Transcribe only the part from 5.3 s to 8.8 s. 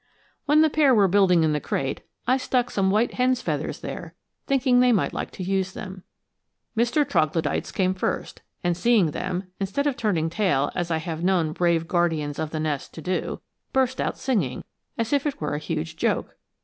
to use them. Mr. Troglodytes came first, and